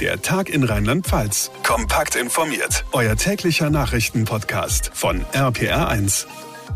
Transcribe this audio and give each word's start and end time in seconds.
Der 0.00 0.20
Tag 0.20 0.48
in 0.48 0.64
Rheinland-Pfalz. 0.64 1.52
Kompakt 1.62 2.16
informiert. 2.16 2.84
Euer 2.90 3.14
täglicher 3.14 3.70
Nachrichtenpodcast 3.70 4.90
von 4.92 5.24
RPR1. 5.32 6.26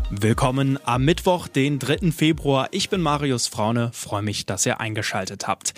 Willkommen 0.09 0.79
am 0.85 1.03
Mittwoch, 1.03 1.49
den 1.49 1.79
3. 1.79 2.13
Februar. 2.13 2.69
Ich 2.71 2.89
bin 2.89 3.01
Marius 3.01 3.47
Fraune. 3.47 3.91
Freue 3.93 4.21
mich, 4.21 4.45
dass 4.45 4.65
ihr 4.65 4.79
eingeschaltet 4.79 5.47
habt. 5.47 5.73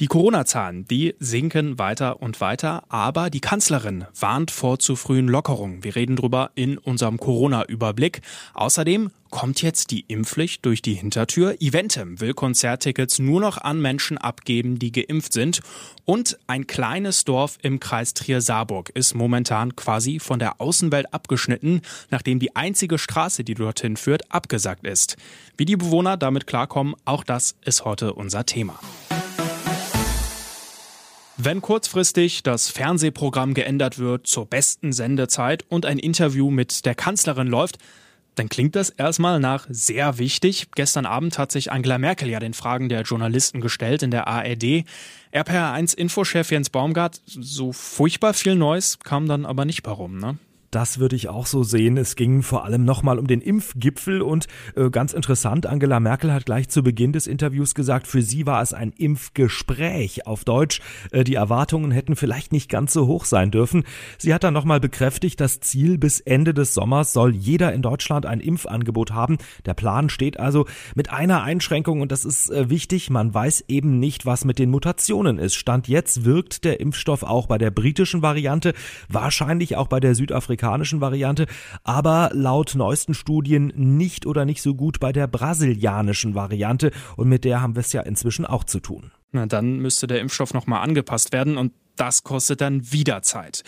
Die 0.00 0.06
Corona-Zahlen, 0.06 0.88
die 0.88 1.14
sinken 1.18 1.78
weiter 1.78 2.22
und 2.22 2.40
weiter, 2.40 2.84
aber 2.88 3.28
die 3.28 3.42
Kanzlerin 3.42 4.06
warnt 4.18 4.50
vor 4.50 4.78
zu 4.78 4.96
frühen 4.96 5.28
Lockerungen. 5.28 5.84
Wir 5.84 5.94
reden 5.94 6.16
drüber 6.16 6.52
in 6.54 6.78
unserem 6.78 7.18
Corona-Überblick. 7.18 8.22
Außerdem 8.54 9.10
kommt 9.28 9.60
jetzt 9.60 9.90
die 9.90 10.06
Impfpflicht 10.08 10.64
durch 10.64 10.80
die 10.80 10.94
Hintertür. 10.94 11.60
Eventim 11.60 12.18
will 12.18 12.32
Konzerttickets 12.32 13.18
nur 13.18 13.42
noch 13.42 13.58
an 13.58 13.78
Menschen 13.82 14.16
abgeben, 14.16 14.78
die 14.78 14.90
geimpft 14.90 15.34
sind. 15.34 15.60
Und 16.06 16.38
ein 16.46 16.66
kleines 16.66 17.24
Dorf 17.24 17.58
im 17.60 17.78
Kreis 17.78 18.14
Trier-Saarburg 18.14 18.88
ist 18.94 19.12
momentan 19.12 19.76
quasi 19.76 20.18
von 20.18 20.38
der 20.38 20.62
Außenwelt 20.62 21.12
abgeschnitten, 21.12 21.82
nachdem 22.08 22.38
die 22.38 22.56
einzige 22.56 22.96
Straße, 22.96 23.44
die 23.44 23.54
dorthin 23.54 23.98
führt, 23.98 24.32
abgesagt 24.32 24.86
ist. 24.86 25.18
Wie 25.58 25.66
die 25.66 25.76
Bewohner 25.76 26.16
damit 26.16 26.46
klarkommen, 26.46 26.94
auch 27.04 27.22
das 27.22 27.54
ist 27.66 27.84
heute 27.84 28.14
unser 28.14 28.46
Thema. 28.46 28.80
Wenn 31.42 31.62
kurzfristig 31.62 32.42
das 32.42 32.68
Fernsehprogramm 32.68 33.54
geändert 33.54 33.98
wird 33.98 34.26
zur 34.26 34.44
besten 34.44 34.92
Sendezeit 34.92 35.64
und 35.70 35.86
ein 35.86 35.98
Interview 35.98 36.50
mit 36.50 36.84
der 36.84 36.94
Kanzlerin 36.94 37.46
läuft, 37.46 37.78
dann 38.34 38.50
klingt 38.50 38.76
das 38.76 38.90
erstmal 38.90 39.40
nach 39.40 39.66
sehr 39.70 40.18
wichtig. 40.18 40.66
Gestern 40.74 41.06
Abend 41.06 41.38
hat 41.38 41.50
sich 41.50 41.72
Angela 41.72 41.96
Merkel 41.96 42.28
ja 42.28 42.40
den 42.40 42.52
Fragen 42.52 42.90
der 42.90 43.02
Journalisten 43.04 43.62
gestellt 43.62 44.02
in 44.02 44.10
der 44.10 44.26
ARD. 44.26 44.84
RPR1 45.32 45.96
Infochef 45.96 46.50
Jens 46.50 46.68
Baumgart, 46.68 47.22
so 47.24 47.72
furchtbar 47.72 48.34
viel 48.34 48.54
Neues 48.54 48.98
kam 48.98 49.26
dann 49.26 49.46
aber 49.46 49.64
nicht 49.64 49.86
warum, 49.86 50.18
ne? 50.18 50.36
Das 50.70 51.00
würde 51.00 51.16
ich 51.16 51.28
auch 51.28 51.46
so 51.46 51.64
sehen. 51.64 51.96
Es 51.96 52.14
ging 52.14 52.44
vor 52.44 52.64
allem 52.64 52.84
nochmal 52.84 53.18
um 53.18 53.26
den 53.26 53.40
Impfgipfel 53.40 54.22
und 54.22 54.46
äh, 54.76 54.88
ganz 54.88 55.12
interessant, 55.12 55.66
Angela 55.66 55.98
Merkel 55.98 56.32
hat 56.32 56.46
gleich 56.46 56.68
zu 56.68 56.84
Beginn 56.84 57.12
des 57.12 57.26
Interviews 57.26 57.74
gesagt, 57.74 58.06
für 58.06 58.22
sie 58.22 58.46
war 58.46 58.62
es 58.62 58.72
ein 58.72 58.92
Impfgespräch 58.92 60.28
auf 60.28 60.44
Deutsch. 60.44 60.80
Äh, 61.10 61.24
die 61.24 61.34
Erwartungen 61.34 61.90
hätten 61.90 62.14
vielleicht 62.14 62.52
nicht 62.52 62.68
ganz 62.68 62.92
so 62.92 63.08
hoch 63.08 63.24
sein 63.24 63.50
dürfen. 63.50 63.82
Sie 64.16 64.32
hat 64.32 64.44
dann 64.44 64.54
nochmal 64.54 64.78
bekräftigt, 64.78 65.40
das 65.40 65.58
Ziel 65.58 65.98
bis 65.98 66.20
Ende 66.20 66.54
des 66.54 66.72
Sommers 66.72 67.12
soll 67.12 67.34
jeder 67.34 67.72
in 67.72 67.82
Deutschland 67.82 68.24
ein 68.24 68.38
Impfangebot 68.38 69.10
haben. 69.10 69.38
Der 69.66 69.74
Plan 69.74 70.08
steht 70.08 70.38
also 70.38 70.66
mit 70.94 71.10
einer 71.10 71.42
Einschränkung 71.42 72.00
und 72.00 72.12
das 72.12 72.24
ist 72.24 72.48
äh, 72.48 72.70
wichtig, 72.70 73.10
man 73.10 73.34
weiß 73.34 73.64
eben 73.66 73.98
nicht, 73.98 74.24
was 74.24 74.44
mit 74.44 74.60
den 74.60 74.70
Mutationen 74.70 75.38
ist. 75.40 75.56
Stand 75.56 75.88
jetzt 75.88 76.24
wirkt 76.24 76.64
der 76.64 76.78
Impfstoff 76.78 77.24
auch 77.24 77.48
bei 77.48 77.58
der 77.58 77.72
britischen 77.72 78.22
Variante, 78.22 78.72
wahrscheinlich 79.08 79.76
auch 79.76 79.88
bei 79.88 79.98
der 79.98 80.14
Südafrikanischen 80.14 80.59
amerikanischen 80.60 81.00
Variante, 81.00 81.46
aber 81.84 82.30
laut 82.32 82.74
neuesten 82.74 83.14
Studien 83.14 83.72
nicht 83.74 84.26
oder 84.26 84.44
nicht 84.44 84.62
so 84.62 84.74
gut 84.74 85.00
bei 85.00 85.12
der 85.12 85.26
brasilianischen 85.26 86.34
Variante 86.34 86.90
und 87.16 87.28
mit 87.28 87.44
der 87.44 87.62
haben 87.62 87.74
wir 87.74 87.80
es 87.80 87.92
ja 87.92 88.02
inzwischen 88.02 88.44
auch 88.44 88.64
zu 88.64 88.80
tun. 88.80 89.10
Na, 89.32 89.46
dann 89.46 89.78
müsste 89.78 90.06
der 90.06 90.20
Impfstoff 90.20 90.52
nochmal 90.54 90.82
angepasst 90.82 91.32
werden 91.32 91.56
und 91.56 91.72
das 91.96 92.24
kostet 92.24 92.60
dann 92.60 92.92
wieder 92.92 93.22
Zeit. 93.22 93.62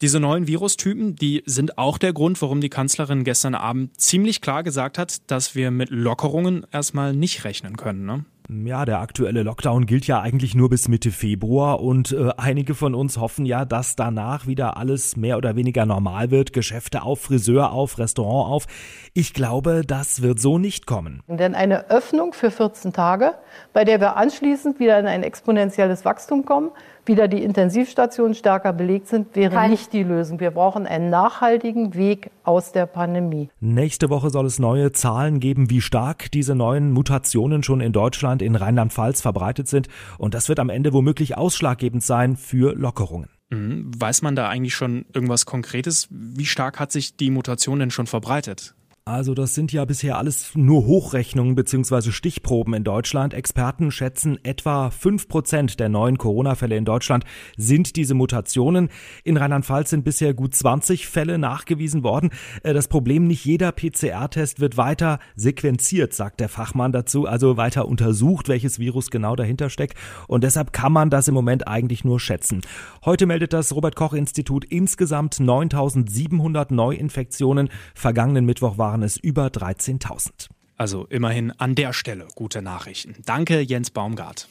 Diese 0.00 0.20
neuen 0.20 0.46
Virustypen, 0.46 1.16
die 1.16 1.42
sind 1.44 1.76
auch 1.76 1.98
der 1.98 2.12
Grund, 2.12 2.40
warum 2.40 2.60
die 2.60 2.68
Kanzlerin 2.68 3.24
gestern 3.24 3.56
Abend 3.56 4.00
ziemlich 4.00 4.40
klar 4.40 4.62
gesagt 4.62 4.96
hat, 4.96 5.28
dass 5.30 5.56
wir 5.56 5.72
mit 5.72 5.90
Lockerungen 5.90 6.64
erstmal 6.70 7.14
nicht 7.14 7.44
rechnen 7.44 7.76
können. 7.76 8.06
Ne? 8.06 8.24
Ja, 8.50 8.86
der 8.86 9.00
aktuelle 9.00 9.42
Lockdown 9.42 9.84
gilt 9.84 10.06
ja 10.06 10.22
eigentlich 10.22 10.54
nur 10.54 10.70
bis 10.70 10.88
Mitte 10.88 11.10
Februar 11.10 11.80
und 11.80 12.12
äh, 12.12 12.30
einige 12.38 12.74
von 12.74 12.94
uns 12.94 13.18
hoffen 13.18 13.44
ja, 13.44 13.66
dass 13.66 13.94
danach 13.94 14.46
wieder 14.46 14.78
alles 14.78 15.16
mehr 15.18 15.36
oder 15.36 15.54
weniger 15.54 15.84
normal 15.84 16.30
wird. 16.30 16.54
Geschäfte 16.54 17.02
auf, 17.02 17.20
Friseur 17.20 17.72
auf, 17.72 17.98
Restaurant 17.98 18.50
auf. 18.50 18.66
Ich 19.12 19.34
glaube, 19.34 19.82
das 19.86 20.22
wird 20.22 20.40
so 20.40 20.56
nicht 20.56 20.86
kommen. 20.86 21.22
Denn 21.28 21.54
eine 21.54 21.90
Öffnung 21.90 22.32
für 22.32 22.50
14 22.50 22.94
Tage, 22.94 23.34
bei 23.74 23.84
der 23.84 24.00
wir 24.00 24.16
anschließend 24.16 24.80
wieder 24.80 24.98
in 24.98 25.06
ein 25.06 25.24
exponentielles 25.24 26.06
Wachstum 26.06 26.46
kommen, 26.46 26.70
wieder 27.08 27.28
die 27.28 27.42
Intensivstationen 27.42 28.34
stärker 28.34 28.72
belegt 28.72 29.08
sind, 29.08 29.34
wäre 29.34 29.54
Kein. 29.54 29.70
nicht 29.70 29.92
die 29.92 30.02
Lösung. 30.02 30.40
Wir 30.40 30.50
brauchen 30.50 30.86
einen 30.86 31.10
nachhaltigen 31.10 31.94
Weg 31.94 32.30
aus 32.44 32.72
der 32.72 32.86
Pandemie. 32.86 33.50
Nächste 33.60 34.10
Woche 34.10 34.30
soll 34.30 34.46
es 34.46 34.58
neue 34.58 34.92
Zahlen 34.92 35.40
geben, 35.40 35.70
wie 35.70 35.80
stark 35.80 36.30
diese 36.30 36.54
neuen 36.54 36.92
Mutationen 36.92 37.62
schon 37.62 37.80
in 37.80 37.92
Deutschland, 37.92 38.42
in 38.42 38.54
Rheinland-Pfalz 38.54 39.20
verbreitet 39.20 39.68
sind. 39.68 39.88
Und 40.18 40.34
das 40.34 40.48
wird 40.48 40.60
am 40.60 40.70
Ende 40.70 40.92
womöglich 40.92 41.36
ausschlaggebend 41.36 42.02
sein 42.02 42.36
für 42.36 42.74
Lockerungen. 42.74 43.30
Mhm. 43.50 43.90
Weiß 43.96 44.22
man 44.22 44.36
da 44.36 44.48
eigentlich 44.48 44.74
schon 44.74 45.06
irgendwas 45.12 45.46
Konkretes? 45.46 46.08
Wie 46.10 46.46
stark 46.46 46.78
hat 46.78 46.92
sich 46.92 47.16
die 47.16 47.30
Mutation 47.30 47.78
denn 47.78 47.90
schon 47.90 48.06
verbreitet? 48.06 48.74
Also 49.08 49.32
das 49.32 49.54
sind 49.54 49.72
ja 49.72 49.86
bisher 49.86 50.18
alles 50.18 50.50
nur 50.54 50.84
Hochrechnungen 50.84 51.54
bzw. 51.54 52.12
Stichproben 52.12 52.74
in 52.74 52.84
Deutschland. 52.84 53.32
Experten 53.32 53.90
schätzen, 53.90 54.38
etwa 54.44 54.90
fünf 54.90 55.28
Prozent 55.28 55.80
der 55.80 55.88
neuen 55.88 56.18
Corona-Fälle 56.18 56.76
in 56.76 56.84
Deutschland 56.84 57.24
sind 57.56 57.96
diese 57.96 58.12
Mutationen. 58.12 58.90
In 59.24 59.38
Rheinland-Pfalz 59.38 59.88
sind 59.88 60.04
bisher 60.04 60.34
gut 60.34 60.54
20 60.54 61.08
Fälle 61.08 61.38
nachgewiesen 61.38 62.02
worden. 62.02 62.28
Äh, 62.62 62.74
das 62.74 62.86
Problem, 62.86 63.26
nicht 63.26 63.46
jeder 63.46 63.72
PCR-Test 63.72 64.60
wird 64.60 64.76
weiter 64.76 65.20
sequenziert, 65.36 66.12
sagt 66.12 66.38
der 66.40 66.50
Fachmann 66.50 66.92
dazu, 66.92 67.26
also 67.26 67.56
weiter 67.56 67.88
untersucht, 67.88 68.48
welches 68.48 68.78
Virus 68.78 69.10
genau 69.10 69.36
dahinter 69.36 69.70
steckt. 69.70 69.96
Und 70.26 70.44
deshalb 70.44 70.74
kann 70.74 70.92
man 70.92 71.08
das 71.08 71.28
im 71.28 71.34
Moment 71.34 71.66
eigentlich 71.66 72.04
nur 72.04 72.20
schätzen. 72.20 72.60
Heute 73.06 73.24
meldet 73.24 73.54
das 73.54 73.74
Robert-Koch-Institut 73.74 74.66
insgesamt 74.66 75.40
9700 75.40 76.70
Neuinfektionen. 76.72 77.70
Vergangenen 77.94 78.44
Mittwoch 78.44 78.76
waren 78.76 78.97
waren 78.98 79.04
es 79.04 79.16
über 79.16 79.46
13.000. 79.46 80.48
Also 80.76 81.06
immerhin 81.06 81.52
an 81.52 81.76
der 81.76 81.92
Stelle 81.92 82.26
gute 82.34 82.62
Nachrichten. 82.62 83.14
Danke, 83.24 83.60
Jens 83.60 83.90
Baumgart. 83.90 84.48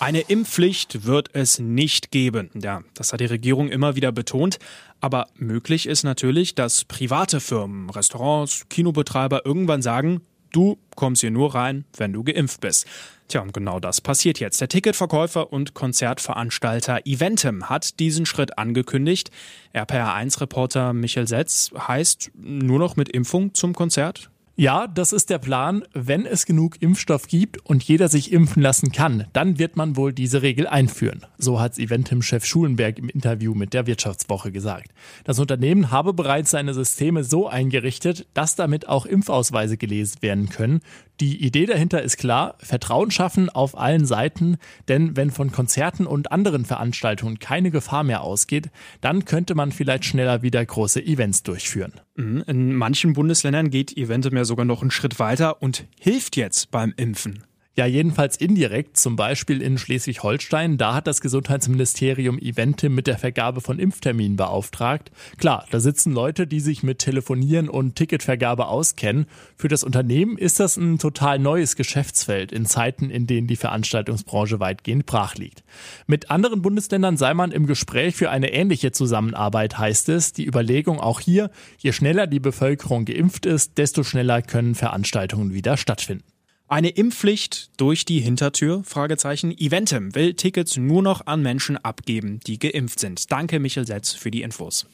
Eine 0.00 0.20
Impfpflicht 0.20 1.04
wird 1.04 1.28
es 1.34 1.58
nicht 1.58 2.10
geben. 2.10 2.48
Ja, 2.54 2.82
das 2.94 3.12
hat 3.12 3.20
die 3.20 3.26
Regierung 3.26 3.68
immer 3.68 3.94
wieder 3.94 4.10
betont. 4.10 4.58
Aber 5.02 5.26
möglich 5.36 5.86
ist 5.86 6.02
natürlich, 6.02 6.54
dass 6.54 6.86
private 6.86 7.40
Firmen, 7.40 7.90
Restaurants, 7.90 8.66
Kinobetreiber 8.70 9.44
irgendwann 9.44 9.82
sagen, 9.82 10.22
Du 10.54 10.78
kommst 10.94 11.22
hier 11.22 11.32
nur 11.32 11.52
rein, 11.52 11.84
wenn 11.96 12.12
du 12.12 12.22
geimpft 12.22 12.60
bist. 12.60 12.86
Tja, 13.28 13.40
und 13.40 13.54
genau 13.54 13.80
das 13.80 14.00
passiert 14.00 14.38
jetzt. 14.38 14.60
Der 14.60 14.68
Ticketverkäufer 14.68 15.52
und 15.52 15.74
Konzertveranstalter 15.74 17.06
Eventim 17.06 17.68
hat 17.70 17.98
diesen 17.98 18.26
Schritt 18.26 18.58
angekündigt. 18.58 19.30
RPR1-Reporter 19.74 20.92
Michael 20.92 21.26
Setz 21.26 21.70
heißt 21.76 22.32
nur 22.36 22.78
noch 22.78 22.96
mit 22.96 23.08
Impfung 23.08 23.54
zum 23.54 23.74
Konzert? 23.74 24.30
Ja, 24.56 24.86
das 24.86 25.12
ist 25.12 25.30
der 25.30 25.38
Plan. 25.38 25.82
Wenn 25.94 26.26
es 26.26 26.46
genug 26.46 26.80
Impfstoff 26.80 27.26
gibt 27.26 27.58
und 27.66 27.82
jeder 27.82 28.08
sich 28.08 28.30
impfen 28.30 28.62
lassen 28.62 28.92
kann, 28.92 29.26
dann 29.32 29.58
wird 29.58 29.74
man 29.74 29.96
wohl 29.96 30.12
diese 30.12 30.42
Regel 30.42 30.68
einführen. 30.68 31.26
So 31.38 31.60
hat 31.60 31.76
Eventim-Chef 31.76 32.44
Schulenberg 32.44 33.00
im 33.00 33.08
Interview 33.08 33.54
mit 33.54 33.74
der 33.74 33.88
Wirtschaftswoche 33.88 34.52
gesagt. 34.52 34.92
Das 35.24 35.40
Unternehmen 35.40 35.90
habe 35.90 36.12
bereits 36.12 36.52
seine 36.52 36.72
Systeme 36.72 37.24
so 37.24 37.48
eingerichtet, 37.48 38.28
dass 38.32 38.54
damit 38.54 38.88
auch 38.88 39.06
Impfausweise 39.06 39.76
gelesen 39.76 40.22
werden 40.22 40.48
können. 40.50 40.82
Die 41.20 41.44
Idee 41.44 41.66
dahinter 41.66 42.02
ist 42.02 42.16
klar, 42.16 42.56
Vertrauen 42.58 43.12
schaffen 43.12 43.48
auf 43.48 43.78
allen 43.78 44.04
Seiten, 44.04 44.56
denn 44.88 45.16
wenn 45.16 45.30
von 45.30 45.52
Konzerten 45.52 46.06
und 46.06 46.32
anderen 46.32 46.64
Veranstaltungen 46.64 47.38
keine 47.38 47.70
Gefahr 47.70 48.02
mehr 48.02 48.22
ausgeht, 48.22 48.70
dann 49.00 49.24
könnte 49.24 49.54
man 49.54 49.70
vielleicht 49.70 50.04
schneller 50.04 50.42
wieder 50.42 50.64
große 50.64 51.04
Events 51.04 51.44
durchführen. 51.44 51.92
Mhm. 52.16 52.44
In 52.48 52.74
manchen 52.74 53.12
Bundesländern 53.12 53.70
geht 53.70 53.96
Eventim 53.96 54.36
ja 54.36 54.44
sogar 54.44 54.64
noch 54.64 54.82
einen 54.82 54.90
Schritt 54.90 55.20
weiter 55.20 55.62
und 55.62 55.86
hilft 56.00 56.36
jetzt 56.36 56.72
beim 56.72 56.92
Impfen. 56.96 57.44
Ja, 57.76 57.86
jedenfalls 57.86 58.36
indirekt, 58.36 58.96
zum 58.96 59.16
Beispiel 59.16 59.60
in 59.60 59.78
Schleswig-Holstein. 59.78 60.78
Da 60.78 60.94
hat 60.94 61.08
das 61.08 61.20
Gesundheitsministerium 61.20 62.38
Eventim 62.38 62.94
mit 62.94 63.08
der 63.08 63.18
Vergabe 63.18 63.60
von 63.60 63.80
Impfterminen 63.80 64.36
beauftragt. 64.36 65.10
Klar, 65.38 65.66
da 65.72 65.80
sitzen 65.80 66.12
Leute, 66.12 66.46
die 66.46 66.60
sich 66.60 66.84
mit 66.84 67.00
Telefonieren 67.00 67.68
und 67.68 67.96
Ticketvergabe 67.96 68.68
auskennen. 68.68 69.26
Für 69.56 69.66
das 69.66 69.82
Unternehmen 69.82 70.38
ist 70.38 70.60
das 70.60 70.76
ein 70.76 71.00
total 71.00 71.40
neues 71.40 71.74
Geschäftsfeld 71.74 72.52
in 72.52 72.64
Zeiten, 72.64 73.10
in 73.10 73.26
denen 73.26 73.48
die 73.48 73.56
Veranstaltungsbranche 73.56 74.60
weitgehend 74.60 75.04
brach 75.04 75.34
liegt. 75.34 75.64
Mit 76.06 76.30
anderen 76.30 76.62
Bundesländern 76.62 77.16
sei 77.16 77.34
man 77.34 77.50
im 77.50 77.66
Gespräch 77.66 78.14
für 78.14 78.30
eine 78.30 78.52
ähnliche 78.52 78.92
Zusammenarbeit, 78.92 79.78
heißt 79.78 80.10
es. 80.10 80.32
Die 80.32 80.46
Überlegung 80.46 81.00
auch 81.00 81.18
hier, 81.18 81.50
je 81.78 81.90
schneller 81.90 82.28
die 82.28 82.38
Bevölkerung 82.38 83.04
geimpft 83.04 83.46
ist, 83.46 83.78
desto 83.78 84.04
schneller 84.04 84.42
können 84.42 84.76
Veranstaltungen 84.76 85.54
wieder 85.54 85.76
stattfinden. 85.76 86.33
Eine 86.66 86.88
Impfpflicht 86.88 87.78
durch 87.78 88.06
die 88.06 88.20
Hintertür? 88.20 88.82
Fragezeichen. 88.84 89.50
Eventim 89.50 90.14
will 90.14 90.32
Tickets 90.32 90.78
nur 90.78 91.02
noch 91.02 91.26
an 91.26 91.42
Menschen 91.42 91.76
abgeben, 91.76 92.40
die 92.46 92.58
geimpft 92.58 93.00
sind. 93.00 93.30
Danke, 93.30 93.60
Michel 93.60 93.86
Setz, 93.86 94.12
für 94.12 94.30
die 94.30 94.40
Infos. 94.40 94.86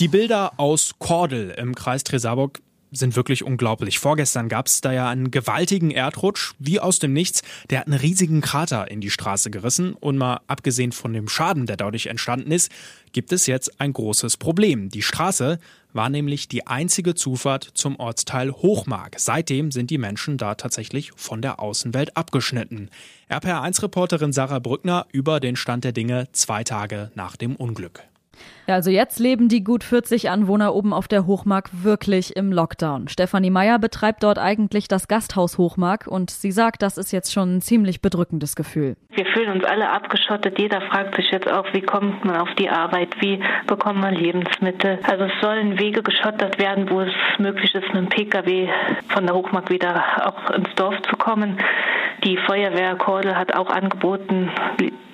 Die 0.00 0.08
Bilder 0.08 0.58
aus 0.58 0.94
Kordel 0.98 1.50
im 1.50 1.74
Kreis 1.74 2.04
Tresaburg 2.04 2.62
sind 2.90 3.14
wirklich 3.14 3.42
unglaublich. 3.42 3.98
Vorgestern 3.98 4.48
gab 4.48 4.66
es 4.66 4.80
da 4.80 4.92
ja 4.92 5.08
einen 5.08 5.30
gewaltigen 5.30 5.90
Erdrutsch, 5.90 6.52
wie 6.58 6.80
aus 6.80 6.98
dem 6.98 7.12
Nichts. 7.12 7.42
Der 7.70 7.80
hat 7.80 7.86
einen 7.86 7.98
riesigen 7.98 8.40
Krater 8.40 8.90
in 8.90 9.00
die 9.00 9.10
Straße 9.10 9.50
gerissen. 9.50 9.94
Und 9.94 10.18
mal 10.18 10.40
abgesehen 10.46 10.92
von 10.92 11.12
dem 11.12 11.28
Schaden, 11.28 11.66
der 11.66 11.76
dadurch 11.76 12.06
entstanden 12.06 12.50
ist, 12.50 12.70
gibt 13.12 13.32
es 13.32 13.46
jetzt 13.46 13.80
ein 13.80 13.92
großes 13.92 14.36
Problem. 14.36 14.88
Die 14.88 15.02
Straße 15.02 15.58
war 15.92 16.08
nämlich 16.08 16.48
die 16.48 16.66
einzige 16.66 17.14
Zufahrt 17.14 17.64
zum 17.74 17.96
Ortsteil 17.96 18.52
Hochmark. 18.52 19.16
Seitdem 19.18 19.70
sind 19.70 19.90
die 19.90 19.98
Menschen 19.98 20.38
da 20.38 20.54
tatsächlich 20.54 21.12
von 21.16 21.42
der 21.42 21.60
Außenwelt 21.60 22.16
abgeschnitten. 22.16 22.90
RPR1-Reporterin 23.30 24.32
Sarah 24.32 24.58
Brückner 24.58 25.06
über 25.12 25.40
den 25.40 25.56
Stand 25.56 25.84
der 25.84 25.92
Dinge 25.92 26.28
zwei 26.32 26.64
Tage 26.64 27.10
nach 27.14 27.36
dem 27.36 27.56
Unglück. 27.56 28.02
Ja, 28.66 28.76
also 28.76 28.90
jetzt 28.90 29.18
leben 29.18 29.48
die 29.48 29.64
gut 29.64 29.82
40 29.82 30.30
Anwohner 30.30 30.74
oben 30.74 30.92
auf 30.92 31.08
der 31.08 31.26
Hochmark 31.26 31.70
wirklich 31.72 32.36
im 32.36 32.52
Lockdown. 32.52 33.08
Stefanie 33.08 33.50
Meyer 33.50 33.78
betreibt 33.78 34.22
dort 34.22 34.38
eigentlich 34.38 34.88
das 34.88 35.08
Gasthaus 35.08 35.58
Hochmark 35.58 36.06
und 36.06 36.30
sie 36.30 36.52
sagt, 36.52 36.82
das 36.82 36.96
ist 36.96 37.12
jetzt 37.12 37.32
schon 37.32 37.56
ein 37.56 37.60
ziemlich 37.60 38.00
bedrückendes 38.00 38.54
Gefühl. 38.54 38.96
Wir 39.10 39.26
fühlen 39.26 39.50
uns 39.52 39.64
alle 39.64 39.90
abgeschottet. 39.90 40.58
Jeder 40.58 40.80
fragt 40.82 41.16
sich 41.16 41.30
jetzt 41.32 41.48
auch, 41.48 41.66
wie 41.72 41.82
kommt 41.82 42.24
man 42.24 42.36
auf 42.36 42.54
die 42.58 42.70
Arbeit? 42.70 43.08
Wie 43.20 43.40
bekommt 43.66 44.00
man 44.00 44.14
Lebensmittel? 44.14 44.98
Also 45.02 45.24
es 45.24 45.32
sollen 45.40 45.78
Wege 45.78 46.02
geschottert 46.02 46.58
werden, 46.58 46.88
wo 46.88 47.00
es 47.00 47.12
möglich 47.38 47.74
ist, 47.74 47.92
mit 47.92 47.96
dem 47.96 48.08
Pkw 48.08 48.68
von 49.08 49.26
der 49.26 49.34
Hochmark 49.34 49.70
wieder 49.70 50.26
auch 50.26 50.50
ins 50.50 50.72
Dorf 50.76 50.94
zu 51.10 51.16
kommen. 51.16 51.58
Die 52.24 52.36
Feuerwehr 52.36 52.94
Kordel 52.94 53.36
hat 53.36 53.54
auch 53.54 53.68
angeboten, 53.68 54.50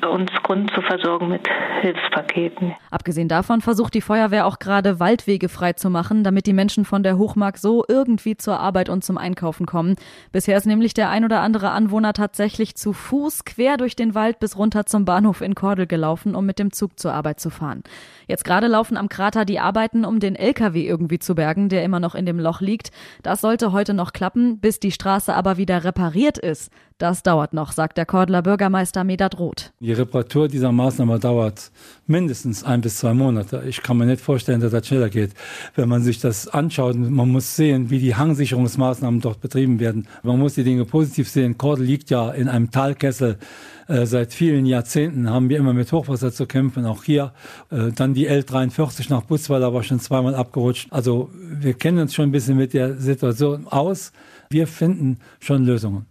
uns 0.07 0.31
Grund 0.43 0.71
zu 0.75 0.83
versorgen 0.83 1.29
mit 1.29 1.49
Hilfspaketen. 1.81 2.75
Abgesehen 2.91 3.29
davon 3.29 3.61
versucht 3.61 3.95
die 3.95 4.01
Feuerwehr 4.01 4.47
auch 4.47 4.59
gerade 4.59 5.01
Waldwege 5.01 5.49
frei 5.49 5.73
zu 5.73 5.91
machen, 5.91 6.25
damit 6.25 6.47
die 6.47 6.53
Menschen 6.53 6.85
von 6.85 7.03
der 7.03 7.19
Hochmark 7.19 7.59
so 7.59 7.85
irgendwie 7.89 8.37
zur 8.37 8.61
Arbeit 8.61 8.89
und 8.89 9.05
zum 9.05 9.19
Einkaufen 9.19 9.67
kommen. 9.67 9.97
Bisher 10.33 10.57
ist 10.57 10.67
nämlich 10.67 10.95
der 10.95 11.11
ein 11.11 11.25
oder 11.25 11.41
andere 11.41 11.71
Anwohner 11.71 12.13
tatsächlich 12.13 12.77
zu 12.77 12.93
Fuß 12.93 13.45
quer 13.45 13.77
durch 13.77 13.97
den 13.97 14.15
Wald 14.15 14.41
bis 14.41 14.57
runter 14.57 14.87
zum 14.87 15.05
Bahnhof 15.05 15.41
in 15.41 15.55
Kordel 15.55 15.87
gelaufen, 15.87 16.35
um 16.35 16.47
mit 16.47 16.59
dem 16.59 16.73
Zug 16.73 16.99
zur 16.99 17.13
Arbeit 17.13 17.41
zu 17.41 17.51
fahren. 17.51 17.83
Jetzt 18.27 18.45
gerade 18.45 18.67
laufen 18.67 18.97
am 18.97 19.09
Krater 19.09 19.45
die 19.45 19.61
Arbeiten, 19.61 20.05
um 20.05 20.21
den 20.21 20.37
LKW 20.37 20.87
irgendwie 20.87 21.19
zu 21.19 21.35
bergen, 21.35 21.69
der 21.69 21.85
immer 21.85 22.01
noch 22.01 22.15
in 22.15 22.27
dem 22.27 22.39
Loch 22.39 22.61
liegt. 22.61 22.91
Das 23.23 23.41
sollte 23.41 23.73
heute 23.73 23.95
noch 23.95 24.13
klappen, 24.13 24.61
bis 24.61 24.81
die 24.81 24.93
Straße 24.93 25.35
aber 25.35 25.57
wieder 25.57 25.85
repariert 25.85 26.39
ist. 26.39 26.71
Das 26.99 27.23
dauert 27.23 27.53
noch, 27.53 27.71
sagt 27.71 27.97
der 27.97 28.07
Kordler 28.07 28.43
Bürgermeister 28.43 29.05
Medat 29.05 29.39
Roth. 29.39 29.73
Die 29.89 29.95
Reparatur 29.95 30.49
dieser 30.49 30.71
Maßnahme 30.71 31.19
dauert 31.19 31.71
mindestens 32.07 32.63
ein 32.63 32.83
bis 32.83 32.97
zwei 32.97 33.15
Monate. 33.15 33.63
Ich 33.67 33.83
kann 33.83 33.97
mir 33.97 34.05
nicht 34.05 34.21
vorstellen, 34.21 34.61
dass 34.61 34.71
das 34.71 34.87
schneller 34.87 35.09
geht. 35.09 35.31
Wenn 35.77 35.89
man 35.89 36.03
sich 36.03 36.21
das 36.21 36.47
anschaut, 36.47 36.95
man 36.95 37.31
muss 37.31 37.57
sehen, 37.57 37.89
wie 37.89 37.99
die 37.99 38.15
Hangsicherungsmaßnahmen 38.15 39.23
dort 39.23 39.41
betrieben 39.41 39.81
werden. 39.81 40.07
Man 40.23 40.39
muss 40.39 40.57
die 40.57 40.63
Dinge 40.63 40.85
positiv 40.85 41.31
sehen. 41.31 41.57
Kordel 41.57 41.87
liegt 41.87 42.11
ja 42.11 42.31
in 42.33 42.49
einem 42.49 42.71
Talkessel. 42.71 43.39
Äh, 43.87 44.05
seit 44.05 44.35
vielen 44.35 44.67
Jahrzehnten 44.67 45.31
haben 45.31 45.49
wir 45.49 45.57
immer 45.57 45.73
mit 45.73 45.91
Hochwasser 45.91 46.33
zu 46.33 46.45
kämpfen, 46.45 46.85
auch 46.85 47.05
hier. 47.05 47.33
Äh, 47.71 47.91
dann 47.93 48.13
die 48.13 48.29
L43 48.29 49.09
nach 49.09 49.23
Butzweiler 49.23 49.73
war 49.73 49.83
schon 49.85 50.01
zweimal 50.01 50.35
abgerutscht. 50.35 50.89
Also 50.93 51.31
wir 51.33 51.73
kennen 51.73 52.01
uns 52.01 52.15
schon 52.15 52.29
ein 52.29 52.33
bisschen 52.33 52.59
mit 52.59 52.75
der 52.75 52.99
Situation 52.99 53.67
aus. 53.67 54.13
Wir 54.51 54.67
finden 54.67 55.17
schon 55.41 55.65
Lösungen. 55.65 56.05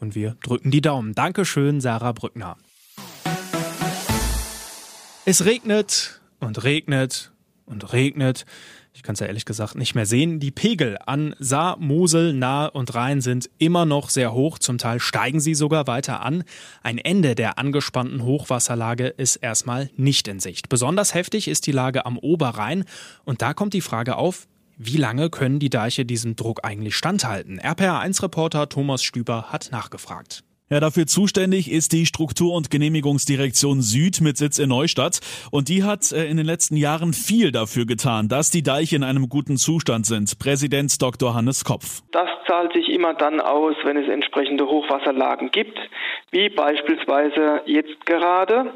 Und 0.00 0.16
wir 0.16 0.36
drücken 0.42 0.72
die 0.72 0.80
Daumen. 0.80 1.14
Dankeschön, 1.14 1.80
Sarah 1.80 2.10
Brückner. 2.10 2.56
Es 5.26 5.46
regnet 5.46 6.20
und 6.38 6.64
regnet 6.64 7.32
und 7.64 7.94
regnet. 7.94 8.44
Ich 8.92 9.02
kann 9.02 9.14
es 9.14 9.20
ja 9.20 9.26
ehrlich 9.26 9.46
gesagt 9.46 9.74
nicht 9.74 9.94
mehr 9.94 10.04
sehen. 10.04 10.38
Die 10.38 10.50
Pegel 10.50 10.98
an 11.06 11.34
Saar, 11.38 11.78
Mosel, 11.78 12.34
Nahe 12.34 12.70
und 12.72 12.94
Rhein 12.94 13.22
sind 13.22 13.48
immer 13.56 13.86
noch 13.86 14.10
sehr 14.10 14.34
hoch. 14.34 14.58
Zum 14.58 14.76
Teil 14.76 15.00
steigen 15.00 15.40
sie 15.40 15.54
sogar 15.54 15.86
weiter 15.86 16.20
an. 16.20 16.44
Ein 16.82 16.98
Ende 16.98 17.34
der 17.34 17.58
angespannten 17.58 18.22
Hochwasserlage 18.22 19.06
ist 19.06 19.36
erstmal 19.36 19.88
nicht 19.96 20.28
in 20.28 20.40
Sicht. 20.40 20.68
Besonders 20.68 21.14
heftig 21.14 21.48
ist 21.48 21.66
die 21.66 21.72
Lage 21.72 22.04
am 22.04 22.18
Oberrhein. 22.18 22.84
Und 23.24 23.40
da 23.40 23.54
kommt 23.54 23.72
die 23.72 23.80
Frage 23.80 24.16
auf, 24.16 24.46
wie 24.76 24.98
lange 24.98 25.30
können 25.30 25.58
die 25.58 25.70
Deiche 25.70 26.04
diesem 26.04 26.36
Druck 26.36 26.60
eigentlich 26.64 26.96
standhalten? 26.96 27.60
RPR1-Reporter 27.60 28.68
Thomas 28.68 29.02
Stüber 29.02 29.44
hat 29.50 29.70
nachgefragt. 29.72 30.44
Ja, 30.74 30.80
dafür 30.80 31.06
zuständig 31.06 31.70
ist 31.70 31.92
die 31.92 32.04
Struktur- 32.04 32.52
und 32.52 32.68
Genehmigungsdirektion 32.68 33.80
Süd 33.80 34.20
mit 34.20 34.36
Sitz 34.36 34.58
in 34.58 34.70
Neustadt. 34.70 35.20
Und 35.52 35.68
die 35.68 35.84
hat 35.84 36.10
äh, 36.10 36.24
in 36.24 36.36
den 36.36 36.46
letzten 36.46 36.76
Jahren 36.76 37.12
viel 37.12 37.52
dafür 37.52 37.86
getan, 37.86 38.26
dass 38.26 38.50
die 38.50 38.64
Deiche 38.64 38.96
in 38.96 39.04
einem 39.04 39.28
guten 39.28 39.56
Zustand 39.56 40.04
sind. 40.04 40.36
Präsident 40.40 41.00
Dr. 41.00 41.32
Hannes 41.32 41.64
Kopf. 41.64 42.02
Das 42.10 42.28
zahlt 42.48 42.72
sich 42.72 42.88
immer 42.88 43.14
dann 43.14 43.40
aus, 43.40 43.76
wenn 43.84 43.96
es 43.96 44.08
entsprechende 44.08 44.66
Hochwasserlagen 44.66 45.52
gibt, 45.52 45.78
wie 46.32 46.48
beispielsweise 46.48 47.62
jetzt 47.66 48.04
gerade. 48.04 48.72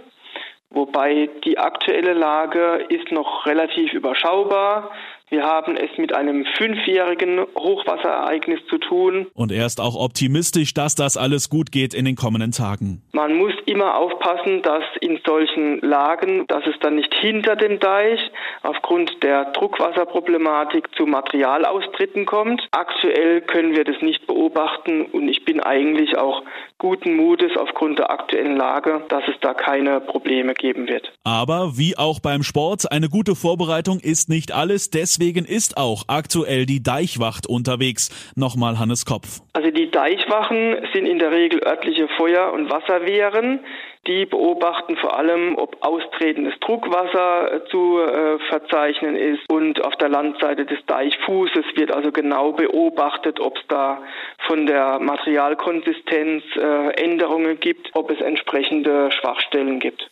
Wobei 0.70 1.28
die 1.44 1.58
aktuelle 1.58 2.12
Lage 2.12 2.86
ist 2.90 3.10
noch 3.10 3.44
relativ 3.44 3.92
überschaubar. 3.92 4.92
Wir 5.30 5.42
haben 5.42 5.76
es 5.76 5.90
mit 5.98 6.14
einem 6.14 6.46
fünfjährigen 6.56 7.40
Hochwasserereignis 7.54 8.60
zu 8.70 8.78
tun. 8.78 9.26
Und 9.34 9.52
er 9.52 9.66
ist 9.66 9.78
auch 9.78 9.94
optimistisch, 9.94 10.72
dass 10.72 10.94
das 10.94 11.18
alles 11.18 11.50
gut 11.50 11.70
geht 11.70 11.92
in 11.92 12.06
den 12.06 12.16
kommenden 12.16 12.52
Tagen. 12.52 13.02
Man 13.12 13.34
muss 13.34 13.52
immer 13.66 13.96
aufpassen, 13.96 14.62
dass 14.62 14.84
in 15.02 15.20
solchen 15.26 15.80
Lagen, 15.80 16.46
dass 16.46 16.64
es 16.66 16.76
dann 16.80 16.94
nicht 16.94 17.12
hinter 17.14 17.56
dem 17.56 17.78
Deich 17.78 18.20
aufgrund 18.62 19.22
der 19.22 19.52
Druckwasserproblematik 19.52 20.88
zu 20.96 21.04
Materialaustritten 21.04 22.24
kommt. 22.24 22.66
Aktuell 22.70 23.42
können 23.42 23.76
wir 23.76 23.84
das 23.84 24.00
nicht 24.00 24.26
beobachten 24.26 25.02
und 25.12 25.28
ich 25.28 25.44
bin 25.44 25.60
eigentlich 25.60 26.16
auch 26.16 26.42
guten 26.78 27.16
Mutes 27.16 27.52
aufgrund 27.58 27.98
der 27.98 28.10
aktuellen 28.10 28.56
Lage, 28.56 29.02
dass 29.08 29.24
es 29.28 29.34
da 29.42 29.52
keine 29.52 30.00
Probleme 30.00 30.54
geben 30.54 30.88
wird. 30.88 31.12
Aber 31.24 31.72
wie 31.76 31.98
auch 31.98 32.20
beim 32.20 32.42
Sport, 32.42 32.90
eine 32.90 33.08
gute 33.10 33.34
Vorbereitung 33.34 34.00
ist 34.00 34.30
nicht 34.30 34.52
alles. 34.52 34.90
Deswegen 34.90 35.17
ist 35.44 35.76
auch 35.76 36.04
aktuell 36.06 36.66
die 36.66 36.82
Deichwacht 36.82 37.46
unterwegs. 37.46 38.10
Nochmal 38.36 38.78
Hannes 38.78 39.04
Kopf. 39.04 39.40
Also 39.52 39.70
die 39.70 39.90
Deichwachen 39.90 40.76
sind 40.92 41.06
in 41.06 41.18
der 41.18 41.32
Regel 41.32 41.62
örtliche 41.62 42.08
Feuer- 42.16 42.52
und 42.52 42.70
Wasserwehren. 42.70 43.60
Die 44.06 44.24
beobachten 44.24 44.96
vor 44.96 45.18
allem, 45.18 45.58
ob 45.58 45.84
austretendes 45.84 46.54
Druckwasser 46.60 47.52
äh, 47.52 47.64
zu 47.68 47.98
äh, 47.98 48.38
verzeichnen 48.48 49.16
ist. 49.16 49.40
Und 49.50 49.84
auf 49.84 49.96
der 49.96 50.08
Landseite 50.08 50.64
des 50.64 50.78
Deichfußes 50.86 51.64
wird 51.74 51.92
also 51.92 52.10
genau 52.10 52.52
beobachtet, 52.52 53.40
ob 53.40 53.56
es 53.58 53.62
da 53.68 54.00
von 54.46 54.66
der 54.66 54.98
Materialkonsistenz 54.98 56.44
äh, 56.56 56.90
Änderungen 57.02 57.60
gibt, 57.60 57.90
ob 57.94 58.10
es 58.10 58.20
entsprechende 58.20 59.10
Schwachstellen 59.12 59.78
gibt. 59.78 60.10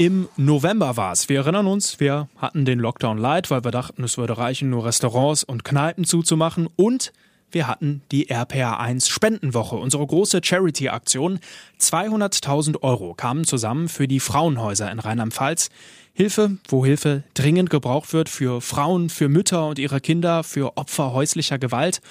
Im 0.00 0.28
November 0.36 0.96
war 0.96 1.10
es. 1.10 1.28
Wir 1.28 1.38
erinnern 1.38 1.66
uns, 1.66 1.98
wir 1.98 2.28
hatten 2.36 2.64
den 2.64 2.78
Lockdown 2.78 3.18
light, 3.18 3.50
weil 3.50 3.64
wir 3.64 3.72
dachten, 3.72 4.04
es 4.04 4.16
würde 4.16 4.38
reichen, 4.38 4.70
nur 4.70 4.84
Restaurants 4.84 5.42
und 5.42 5.64
Kneipen 5.64 6.04
zuzumachen. 6.04 6.68
Und 6.76 7.12
wir 7.50 7.66
hatten 7.66 8.02
die 8.12 8.30
RPA1 8.30 9.10
Spendenwoche, 9.10 9.74
unsere 9.74 10.06
große 10.06 10.40
Charity-Aktion. 10.40 11.40
200.000 11.80 12.80
Euro 12.82 13.14
kamen 13.14 13.42
zusammen 13.42 13.88
für 13.88 14.06
die 14.06 14.20
Frauenhäuser 14.20 14.88
in 14.88 15.00
Rheinland-Pfalz. 15.00 15.68
Hilfe, 16.12 16.58
wo 16.68 16.84
Hilfe 16.84 17.24
dringend 17.34 17.68
gebraucht 17.68 18.12
wird 18.12 18.28
für 18.28 18.60
Frauen, 18.60 19.10
für 19.10 19.28
Mütter 19.28 19.66
und 19.66 19.80
ihre 19.80 20.00
Kinder, 20.00 20.44
für 20.44 20.76
Opfer 20.76 21.12
häuslicher 21.12 21.58
Gewalt. 21.58 22.02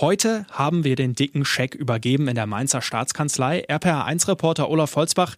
Heute 0.00 0.46
haben 0.50 0.82
wir 0.84 0.96
den 0.96 1.14
dicken 1.14 1.44
Scheck 1.44 1.74
übergeben 1.74 2.26
in 2.26 2.36
der 2.36 2.46
Mainzer 2.46 2.80
Staatskanzlei. 2.80 3.68
RPA1-Reporter 3.68 4.70
Olaf 4.70 4.96
Holzbach 4.96 5.36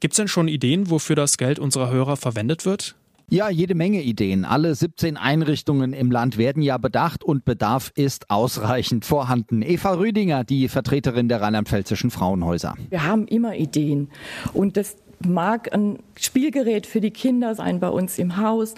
Gibt 0.00 0.12
es 0.12 0.16
denn 0.16 0.28
schon 0.28 0.48
Ideen, 0.48 0.90
wofür 0.90 1.16
das 1.16 1.38
Geld 1.38 1.58
unserer 1.58 1.90
Hörer 1.90 2.16
verwendet 2.16 2.64
wird? 2.64 2.96
Ja, 3.28 3.48
jede 3.48 3.74
Menge 3.74 4.02
Ideen. 4.02 4.44
Alle 4.44 4.72
17 4.72 5.16
Einrichtungen 5.16 5.92
im 5.92 6.12
Land 6.12 6.38
werden 6.38 6.62
ja 6.62 6.78
bedacht 6.78 7.24
und 7.24 7.44
Bedarf 7.44 7.90
ist 7.96 8.30
ausreichend 8.30 9.04
vorhanden. 9.04 9.62
Eva 9.62 9.94
Rüdinger, 9.94 10.44
die 10.44 10.68
Vertreterin 10.68 11.28
der 11.28 11.40
rheinland-pfälzischen 11.40 12.12
Frauenhäuser. 12.12 12.74
Wir 12.88 13.02
haben 13.02 13.26
immer 13.26 13.56
Ideen 13.56 14.10
und 14.52 14.76
das 14.76 14.96
mag 15.26 15.72
ein 15.74 15.98
Spielgerät 16.14 16.86
für 16.86 17.00
die 17.00 17.10
Kinder 17.10 17.56
sein 17.56 17.80
bei 17.80 17.88
uns 17.88 18.18
im 18.18 18.36
Haus 18.36 18.74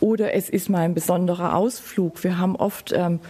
oder 0.00 0.34
es 0.34 0.50
ist 0.50 0.68
mal 0.68 0.80
ein 0.80 0.92
besonderer 0.92 1.54
Ausflug. 1.54 2.22
Wir 2.24 2.36
haben 2.36 2.56
oft 2.56 2.92
ähm, 2.94 3.20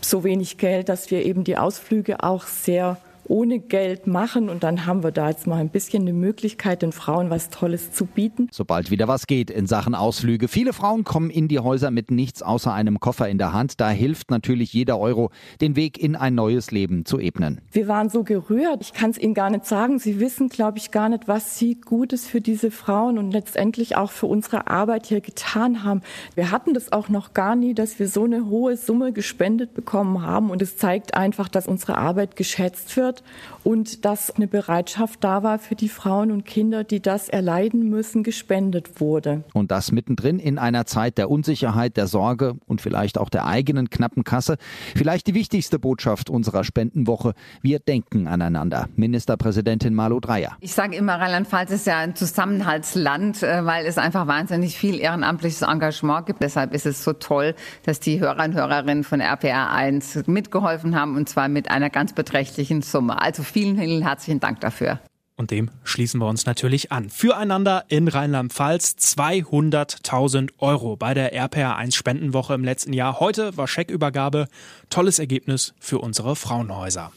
so 0.00 0.24
wenig 0.24 0.56
Geld, 0.56 0.88
dass 0.88 1.10
wir 1.10 1.26
eben 1.26 1.44
die 1.44 1.58
Ausflüge 1.58 2.22
auch 2.22 2.46
sehr 2.46 2.98
ohne 3.28 3.58
Geld 3.58 4.06
machen. 4.06 4.48
Und 4.48 4.62
dann 4.62 4.86
haben 4.86 5.02
wir 5.02 5.12
da 5.12 5.28
jetzt 5.28 5.46
mal 5.46 5.56
ein 5.56 5.68
bisschen 5.68 6.02
eine 6.02 6.12
Möglichkeit, 6.12 6.82
den 6.82 6.92
Frauen 6.92 7.30
was 7.30 7.50
Tolles 7.50 7.92
zu 7.92 8.06
bieten. 8.06 8.48
Sobald 8.50 8.90
wieder 8.90 9.08
was 9.08 9.26
geht 9.26 9.50
in 9.50 9.66
Sachen 9.66 9.94
Ausflüge. 9.94 10.48
Viele 10.48 10.72
Frauen 10.72 11.04
kommen 11.04 11.30
in 11.30 11.48
die 11.48 11.58
Häuser 11.58 11.90
mit 11.90 12.10
nichts 12.10 12.42
außer 12.42 12.72
einem 12.72 13.00
Koffer 13.00 13.28
in 13.28 13.38
der 13.38 13.52
Hand. 13.52 13.80
Da 13.80 13.90
hilft 13.90 14.30
natürlich 14.30 14.72
jeder 14.72 14.98
Euro, 14.98 15.30
den 15.60 15.76
Weg 15.76 15.98
in 15.98 16.16
ein 16.16 16.34
neues 16.34 16.70
Leben 16.70 17.04
zu 17.04 17.18
ebnen. 17.18 17.60
Wir 17.70 17.88
waren 17.88 18.08
so 18.08 18.24
gerührt. 18.24 18.82
Ich 18.82 18.92
kann 18.92 19.10
es 19.10 19.18
Ihnen 19.18 19.34
gar 19.34 19.50
nicht 19.50 19.66
sagen. 19.66 19.98
Sie 19.98 20.20
wissen, 20.20 20.48
glaube 20.48 20.78
ich, 20.78 20.90
gar 20.90 21.08
nicht, 21.08 21.28
was 21.28 21.58
Sie 21.58 21.74
Gutes 21.74 22.26
für 22.26 22.40
diese 22.40 22.70
Frauen 22.70 23.18
und 23.18 23.30
letztendlich 23.30 23.96
auch 23.96 24.10
für 24.10 24.26
unsere 24.26 24.68
Arbeit 24.68 25.06
hier 25.06 25.20
getan 25.20 25.84
haben. 25.84 26.02
Wir 26.34 26.50
hatten 26.50 26.74
das 26.74 26.92
auch 26.92 27.08
noch 27.08 27.34
gar 27.34 27.56
nie, 27.56 27.74
dass 27.74 27.98
wir 27.98 28.08
so 28.08 28.24
eine 28.24 28.46
hohe 28.46 28.76
Summe 28.76 29.12
gespendet 29.12 29.74
bekommen 29.74 30.22
haben. 30.22 30.50
Und 30.50 30.62
es 30.62 30.76
zeigt 30.76 31.14
einfach, 31.14 31.48
dass 31.48 31.66
unsere 31.66 31.98
Arbeit 31.98 32.36
geschätzt 32.36 32.96
wird 32.96 33.17
Oh. 33.18 33.57
Und 33.68 34.06
dass 34.06 34.30
eine 34.30 34.46
Bereitschaft 34.46 35.22
da 35.22 35.42
war 35.42 35.58
für 35.58 35.74
die 35.74 35.90
Frauen 35.90 36.32
und 36.32 36.46
Kinder, 36.46 36.84
die 36.84 37.02
das 37.02 37.28
erleiden 37.28 37.90
müssen, 37.90 38.22
gespendet 38.22 38.98
wurde. 38.98 39.44
Und 39.52 39.70
das 39.70 39.92
mittendrin 39.92 40.38
in 40.38 40.56
einer 40.56 40.86
Zeit 40.86 41.18
der 41.18 41.30
Unsicherheit, 41.30 41.98
der 41.98 42.06
Sorge 42.06 42.54
und 42.64 42.80
vielleicht 42.80 43.18
auch 43.18 43.28
der 43.28 43.44
eigenen 43.44 43.90
knappen 43.90 44.24
Kasse. 44.24 44.56
Vielleicht 44.96 45.26
die 45.26 45.34
wichtigste 45.34 45.78
Botschaft 45.78 46.30
unserer 46.30 46.64
Spendenwoche. 46.64 47.34
Wir 47.60 47.78
denken 47.78 48.26
aneinander. 48.26 48.88
Ministerpräsidentin 48.96 49.94
Malu 49.94 50.18
Dreyer. 50.20 50.56
Ich 50.60 50.72
sage 50.72 50.96
immer, 50.96 51.16
Rheinland-Pfalz 51.16 51.70
ist 51.70 51.86
ja 51.86 51.98
ein 51.98 52.16
Zusammenhaltsland, 52.16 53.42
äh, 53.42 53.66
weil 53.66 53.84
es 53.84 53.98
einfach 53.98 54.26
wahnsinnig 54.26 54.78
viel 54.78 54.98
ehrenamtliches 54.98 55.60
Engagement 55.60 56.24
gibt. 56.24 56.42
Deshalb 56.42 56.72
ist 56.72 56.86
es 56.86 57.04
so 57.04 57.12
toll, 57.12 57.54
dass 57.82 58.00
die 58.00 58.18
Hörer 58.18 58.44
und 58.44 58.54
Hörerinnen 58.54 59.04
von 59.04 59.20
RPR 59.20 59.70
1 59.72 60.26
mitgeholfen 60.26 60.98
haben 60.98 61.16
und 61.16 61.28
zwar 61.28 61.48
mit 61.48 61.70
einer 61.70 61.90
ganz 61.90 62.14
beträchtlichen 62.14 62.80
Summe. 62.80 63.20
Also 63.20 63.42
vielen, 63.58 63.76
vielen 63.76 64.02
herzlichen 64.02 64.38
Dank 64.38 64.60
dafür. 64.60 65.00
Und 65.36 65.50
dem 65.50 65.70
schließen 65.84 66.20
wir 66.20 66.26
uns 66.26 66.46
natürlich 66.46 66.90
an. 66.92 67.10
Füreinander 67.10 67.84
in 67.88 68.08
Rheinland-Pfalz 68.08 68.96
200.000 68.98 70.50
Euro 70.58 70.96
bei 70.96 71.14
der 71.14 71.34
RPR1 71.34 71.94
Spendenwoche 71.94 72.54
im 72.54 72.64
letzten 72.64 72.92
Jahr. 72.92 73.20
Heute 73.20 73.56
war 73.56 73.66
Scheckübergabe. 73.66 74.46
Tolles 74.90 75.18
Ergebnis 75.18 75.74
für 75.80 75.98
unsere 75.98 76.36
Frauenhäuser. 76.36 77.12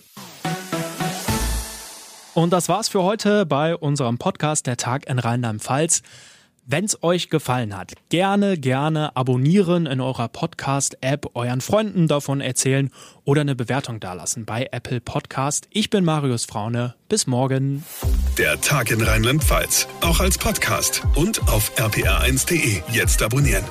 Und 2.33 2.53
das 2.53 2.69
war's 2.69 2.89
für 2.89 3.03
heute 3.03 3.45
bei 3.45 3.75
unserem 3.75 4.17
Podcast 4.17 4.65
Der 4.65 4.77
Tag 4.77 5.07
in 5.07 5.19
Rheinland-Pfalz. 5.19 6.01
Wenn 6.65 6.85
es 6.85 7.01
euch 7.03 7.29
gefallen 7.29 7.75
hat, 7.75 7.93
gerne, 8.09 8.57
gerne 8.57 9.15
abonnieren 9.15 9.87
in 9.87 9.99
eurer 9.99 10.27
Podcast-App, 10.27 11.31
euren 11.33 11.59
Freunden 11.59 12.07
davon 12.07 12.39
erzählen 12.39 12.91
oder 13.23 13.41
eine 13.41 13.55
Bewertung 13.55 13.99
dalassen 13.99 14.45
bei 14.45 14.69
Apple 14.71 15.01
Podcast. 15.01 15.67
Ich 15.71 15.89
bin 15.89 16.05
Marius 16.05 16.45
Fraune. 16.45 16.93
Bis 17.09 17.25
morgen. 17.25 17.83
Der 18.37 18.61
Tag 18.61 18.91
in 18.91 19.01
Rheinland-Pfalz, 19.01 19.87
auch 20.01 20.19
als 20.19 20.37
Podcast 20.37 21.03
und 21.15 21.41
auf 21.49 21.75
rpr1.de. 21.77 22.83
Jetzt 22.91 23.23
abonnieren. 23.23 23.63